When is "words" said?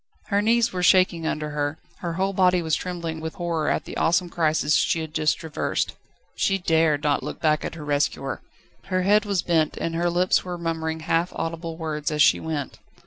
11.77-12.09